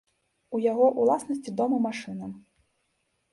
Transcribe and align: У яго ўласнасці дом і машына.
У 0.57 0.61
яго 0.71 0.87
ўласнасці 1.03 1.53
дом 1.59 1.71
і 1.77 1.83
машына. 1.85 2.31